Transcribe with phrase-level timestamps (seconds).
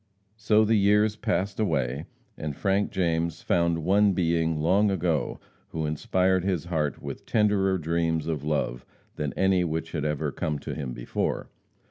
[0.35, 2.05] So the years passed away,
[2.35, 8.25] and Frank James found one being long ago who inspired his heart with tenderer dreams
[8.25, 8.83] of love
[9.17, 11.51] than any which had ever come to him before.